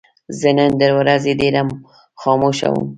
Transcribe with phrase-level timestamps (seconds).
[0.39, 1.55] زه نن د ورځې ډېر
[2.21, 2.85] خاموشه وم.